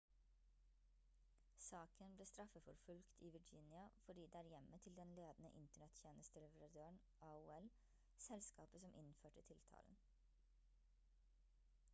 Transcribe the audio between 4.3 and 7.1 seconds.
det er hjemmet til den ledende internett-tjenesteleverandøren